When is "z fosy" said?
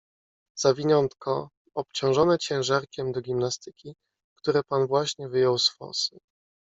5.57-6.17